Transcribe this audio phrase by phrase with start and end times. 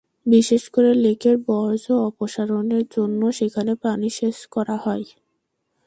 [0.25, 5.05] বিশেষ করে লেকের বর্জ্য অপসারণের জন্য সেখানে পানি সেচ করা হয়।